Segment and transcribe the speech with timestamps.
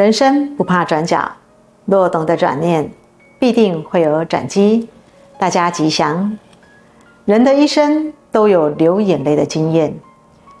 [0.00, 1.30] 人生不怕转角，
[1.84, 2.90] 若懂得转念，
[3.38, 4.88] 必定会有转机。
[5.38, 6.38] 大家吉祥。
[7.26, 9.94] 人的一生都有流眼泪的经验，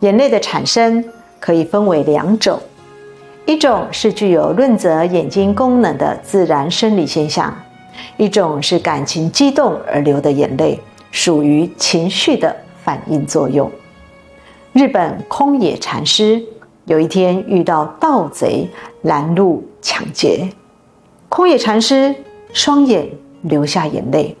[0.00, 1.02] 眼泪的产生
[1.40, 2.60] 可以分为两种，
[3.46, 7.56] 一种是具有润泽眼睛功能的自然生理现象，
[8.18, 10.78] 一种是感情激动而流的眼泪，
[11.10, 12.54] 属于情绪的
[12.84, 13.72] 反应作用。
[14.74, 16.42] 日本空野禅师
[16.84, 18.68] 有一天遇到盗贼
[19.02, 20.48] 拦路抢劫，
[21.28, 22.14] 空野禅师
[22.52, 23.08] 双眼
[23.42, 24.36] 流下眼泪。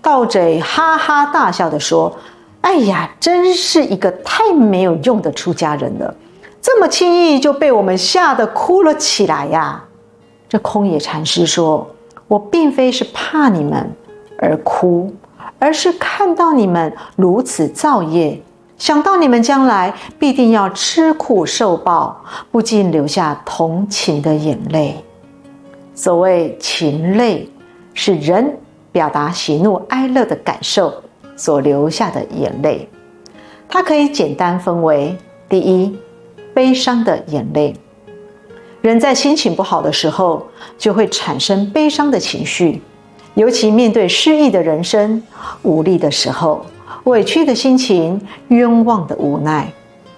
[0.00, 2.16] 盗贼哈哈大笑地说
[2.62, 6.14] ：“哎呀，真是一个太没有用的出家人了，
[6.60, 9.84] 这么轻易就被我们吓得哭了起来呀！”
[10.48, 11.86] 这空野禅师说
[12.26, 13.92] ：“我并非是怕你们
[14.38, 15.14] 而哭，
[15.58, 18.40] 而是看到你们如此造业，
[18.78, 25.04] 想到你们将来必定要吃苦受报，不禁流下同情的眼泪。
[25.94, 27.48] 所谓情泪，
[27.92, 28.56] 是人。”
[28.90, 30.92] 表达喜怒哀乐的感受
[31.36, 32.88] 所流下的眼泪，
[33.68, 35.16] 它可以简单分为：
[35.48, 35.96] 第一，
[36.54, 37.76] 悲伤的眼泪。
[38.80, 40.44] 人在心情不好的时候，
[40.78, 42.82] 就会产生悲伤的情绪，
[43.34, 45.22] 尤其面对失意的人生、
[45.62, 46.64] 无力的时候、
[47.04, 49.72] 委屈的心情、冤枉的无奈，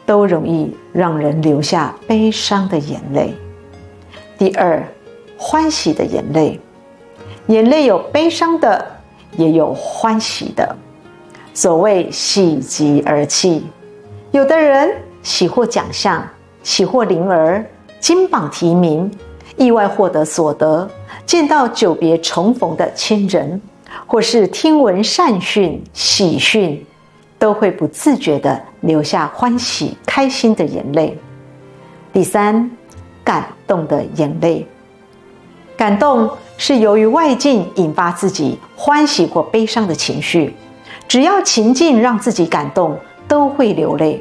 [0.04, 3.34] 都容易让人流下悲伤的眼泪。
[4.36, 4.82] 第二，
[5.36, 6.58] 欢喜的眼泪。
[7.46, 8.84] 眼泪有悲伤的，
[9.36, 10.76] 也有欢喜的。
[11.52, 13.64] 所谓喜极而泣，
[14.30, 14.90] 有的人
[15.22, 16.24] 喜获奖项，
[16.62, 17.64] 喜获麟儿、
[17.98, 19.10] 金榜题名，
[19.56, 20.88] 意外获得所得，
[21.26, 23.60] 见到久别重逢的亲人，
[24.10, 26.84] 或是听闻善讯、喜讯，
[27.38, 31.16] 都会不自觉地流下欢喜、开心的眼泪。
[32.12, 32.68] 第三，
[33.22, 34.66] 感动的眼泪。
[35.76, 40.52] 感动是由于外境引发自己欢喜或悲伤的情绪，
[41.06, 42.98] 只要情境让自己感动，
[43.28, 44.20] 都会流泪。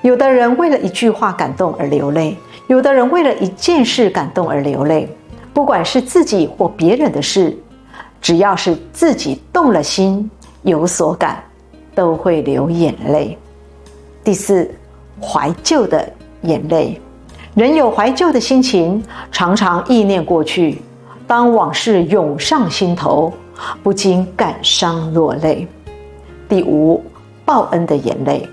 [0.00, 2.34] 有的人为了一句话感动而流泪，
[2.68, 5.06] 有的人为了一件事感动而流泪。
[5.52, 7.54] 不管是自己或别人的事，
[8.26, 10.28] 只要是自己动了心，
[10.62, 11.40] 有所感，
[11.94, 13.38] 都会流眼泪。
[14.24, 14.68] 第四，
[15.22, 16.04] 怀旧的
[16.42, 17.00] 眼泪。
[17.54, 19.00] 人有怀旧的心情，
[19.30, 20.82] 常常忆念过去。
[21.24, 23.32] 当往事涌上心头，
[23.80, 25.68] 不禁感伤落泪。
[26.48, 27.00] 第五，
[27.44, 28.44] 报恩的眼泪。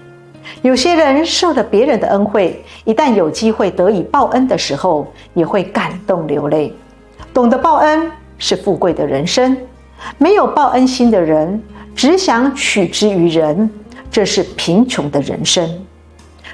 [0.61, 6.71] 有些人受了别人的恩惠，一旦有机会得以报恩的时候，也会感动流泪。
[7.33, 8.11] 懂得报恩
[8.43, 9.55] 是富贵的人生，
[10.17, 11.63] 没有报恩心的人，
[11.95, 13.69] 只想取之于人，
[14.11, 15.65] 这是贫穷的人生。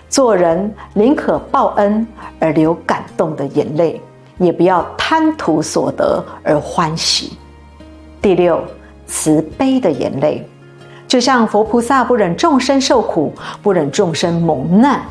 [0.07, 2.05] 做人宁可报恩
[2.39, 3.99] 而流感动的眼泪。
[4.39, 7.33] 也不要贪图所得而欢喜。
[8.21, 8.63] 第六，
[9.05, 10.47] 慈悲的眼泪，
[11.05, 15.03] 就像佛菩萨不忍众生受苦，不忍众生蒙难，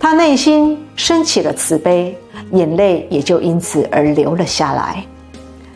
[0.00, 2.18] 他内心升起了慈悲，
[2.50, 5.04] 眼泪也就因此而流了下来。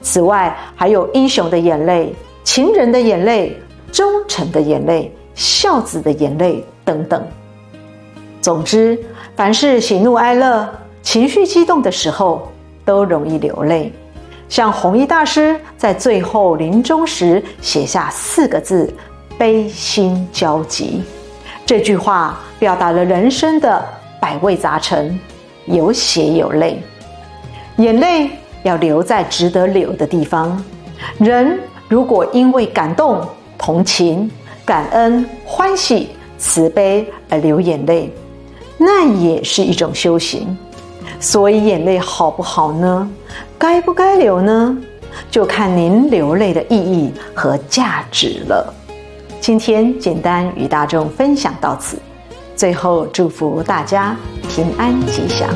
[0.01, 3.61] 此外，还有英雄的眼泪、情人的眼泪、
[3.93, 7.23] 忠诚的眼泪、孝子的眼泪等等。
[8.41, 8.99] 总之，
[9.37, 10.69] 凡是喜怒哀乐、
[11.03, 12.51] 情绪激动的时候，
[12.85, 13.93] 都容易流泪，
[14.49, 18.93] 像弘一大师在最后临终时写下四个字
[19.37, 21.03] ：“悲心交集”。
[21.67, 23.87] 这句话表达了人生的
[24.21, 25.21] 百味杂陈，
[25.67, 26.83] 有血有泪。
[27.77, 28.31] 眼泪
[28.63, 30.63] 要留在值得留的地方。
[31.19, 33.21] 人如果因为感动、
[33.59, 34.31] 同情、
[34.65, 38.13] 感恩、欢喜、慈悲而流眼泪，
[38.79, 40.57] 那也是一种修行。
[41.19, 43.11] 所以眼泪好不好呢？
[43.59, 44.77] 该不该流呢？
[45.31, 48.73] 就看您流泪的意义和价值了。
[49.41, 51.99] 今天简单与大众分享到此，
[52.55, 54.17] 最后祝福大家
[54.49, 55.49] 平安吉祥。